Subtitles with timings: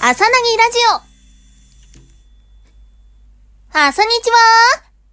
[0.00, 1.00] 朝なぎラジオ
[3.72, 4.36] 朝にちは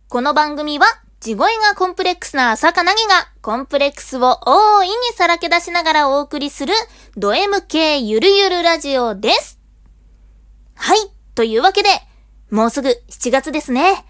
[0.08, 0.85] この番組は、
[1.19, 6.74] 地声がコンプレックスな朝かなぎが、コンプレックスを大いにさらけ出しながらお送りする、
[7.18, 9.60] ド M 系ゆるゆるラジオです。
[10.76, 10.97] はい、
[11.36, 11.90] というわけで、
[12.52, 14.06] もうすぐ7月ですね。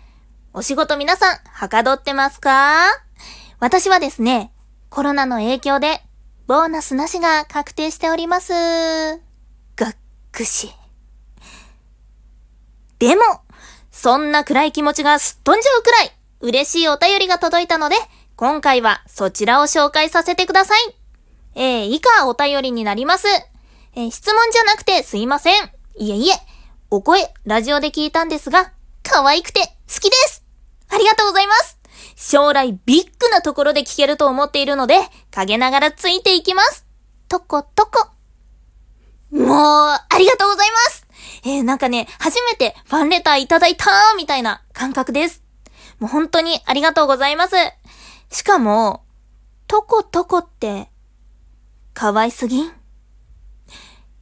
[0.53, 2.85] お仕事皆さん、はかどってますか？
[3.59, 4.52] 私はですね、
[4.93, 6.03] コロナの影響で、
[6.45, 8.53] ボーナスなしが確定しております。
[8.53, 9.95] がっ
[10.31, 10.71] くし。
[12.99, 13.23] でも、
[13.91, 16.11] そんな暗い気持ちがすっ飛んじゃうくらい、
[16.41, 17.95] 嬉しいお便りが届いたので、
[18.35, 20.95] 今回はそちらを紹介させてください。
[21.55, 23.25] えー、以下お便りになります。
[23.95, 25.71] えー、質問じゃなくてすいません。
[25.97, 26.33] いえいえ、
[26.91, 28.71] お声、ラジオで聞いたんですが、
[29.01, 30.43] 可愛くて好きです
[30.91, 31.72] ありがとうございます
[32.25, 35.01] 将来ビッグなところで聞けると思っているので、
[35.31, 36.85] 陰ながらついていきます。
[37.27, 38.07] とことこ。
[39.29, 41.05] もう、ありがとうございます
[41.43, 45.43] えー、なんかね、初めてファンレターいただいたーみたいな感覚です。
[45.99, 47.55] もう本当にありがとうございます。
[48.31, 49.03] しかも、
[49.67, 50.89] とことこって、
[51.93, 52.71] 可愛すぎん？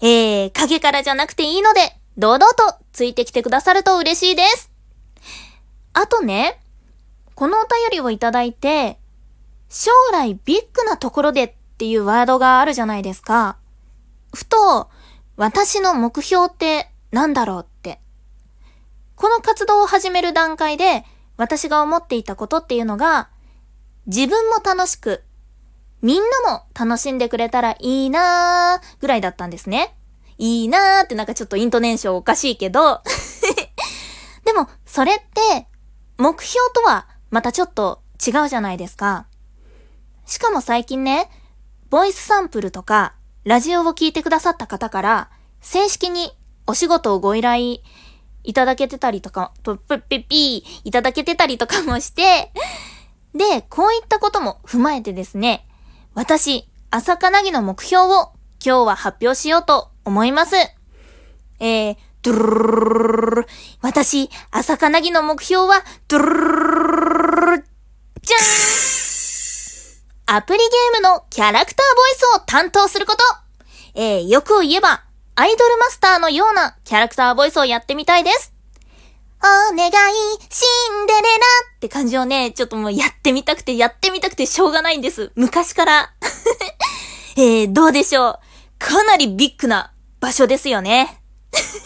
[0.02, 4.71] えー、影からじゃなくていいので、堂々とついてきてくださると嬉しいです。
[5.93, 6.61] あとね、
[7.35, 8.99] このお便りをいただいて、
[9.69, 13.57] 将来ビッグなところでっていうワードがあるじゃないですか。
[14.33, 14.89] ふと、
[15.37, 17.99] 私の目標って何だろうって。
[19.15, 21.05] この活動を始める段階で、
[21.37, 23.29] 私が思っていたことっていうのが、
[24.07, 25.23] 自分も楽しく、
[26.02, 29.95] みんなも楽しんでくれたらいいなーぐらいだったんですね。
[30.37, 33.02] いいなーってなんかちょっとイントネーションおかしいけど
[34.43, 35.67] でも、それって、
[36.17, 39.25] 目標とはまたちょっと違うじゃないですか。
[40.25, 41.29] しかも最近ね、
[41.89, 45.29] ボイスサンプルとか、ラジオを聞いてくださった方から、
[45.61, 46.31] 正式に
[46.67, 47.80] お仕事をご依頼
[48.43, 49.77] いただけてたりとか、ぷっ
[50.08, 52.52] ぴっぴーいただけてたりとかもして、
[53.33, 55.65] で、こういったことも踏まえてですね、
[56.14, 58.33] 私、朝かなぎの目標を
[58.64, 60.55] 今日は発表しようと思います。
[61.59, 63.47] えー、ドゥルルルルル
[63.81, 67.64] 私、朝かなぎの目標は、ドゥルルルル
[68.21, 68.41] じゃん
[70.33, 73.23] アプリゲームのキャラクターボイスを担当すること
[73.95, 75.03] えー、よく言えば、
[75.36, 78.53] アイドルマスターのようなキャラクターボイスをやってみたいです。
[79.43, 79.91] お願い、
[80.49, 80.65] シ
[81.03, 81.27] ンデレラ
[81.75, 85.33] って感じをね、ちょっともうやってみたくて、やってみたくてしょうがないんです。
[85.36, 86.14] 昔から。
[87.36, 88.39] えー、どうでしょう。
[88.80, 89.91] かなりビッグな
[90.21, 91.21] 場所ですよね。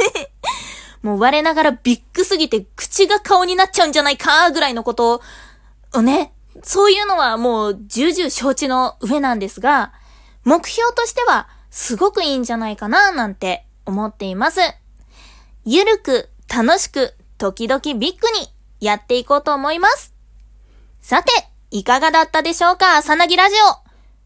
[1.02, 5.24] もう我ながらビッグすぎて口が顔になっちゃうんじゃないかぐらいのこと
[5.94, 6.32] をね、
[6.64, 9.94] そういうのはもう重々承知の上なんですが、
[10.44, 14.62] 目標としてはすごくいいんじゃないかななんて思っています。
[15.66, 18.48] ゆるく、楽しく、時々ビッグに
[18.80, 20.14] やっていこうと思います。
[21.02, 21.32] さて、
[21.72, 23.02] いかがだったでしょうか？
[23.02, 23.56] さなぎラジ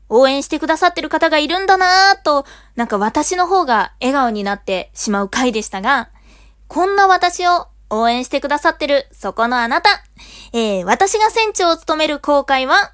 [0.10, 0.18] オ。
[0.22, 6.10] 応援してくださってる方がいるんだなぁと、なんか私の方が笑顔になってしまう回でしたが、
[6.68, 9.90] こんな私を応援してくださってるそこのあなた。
[10.54, 12.94] えー、私が船長を務める航海は、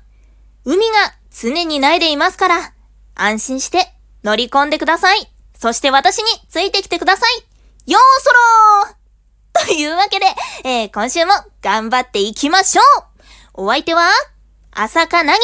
[0.63, 0.83] 海が
[1.31, 2.73] 常にないでいますから、
[3.15, 5.31] 安心して乗り込んでください。
[5.57, 7.25] そして私についてきてくださ
[7.85, 7.91] い。
[7.91, 8.29] よーそ
[8.89, 10.25] ろーというわけで、
[10.63, 12.81] えー、今週も頑張っていきましょ
[13.55, 14.09] うお相手は、
[14.71, 15.39] 朝かなぎ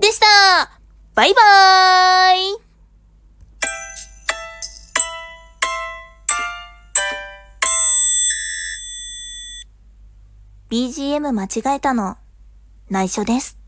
[0.00, 0.26] でした
[1.14, 2.63] バイバーイ
[10.74, 12.16] BGM 間違えたの、
[12.90, 13.60] 内緒です。